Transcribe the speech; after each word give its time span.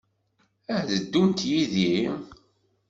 Ad 0.75 0.85
d-ddunt 0.97 1.39
yid-i? 1.49 1.93